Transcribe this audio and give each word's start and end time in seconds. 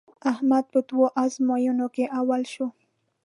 احمد 0.31 0.65
په 0.73 0.79
دوو 0.89 1.05
ازموینو 1.23 1.87
کې 1.95 2.05
اول 2.19 2.41
شو. 2.53 2.67